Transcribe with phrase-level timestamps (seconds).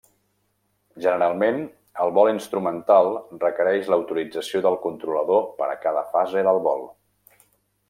[1.05, 1.59] Generalment,
[2.05, 3.11] el vol instrumental
[3.45, 6.83] requereix l'autorització del controlador per a cada fase del vol.